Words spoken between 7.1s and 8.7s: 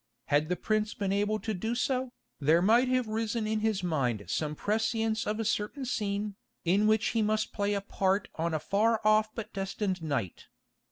must play a part on a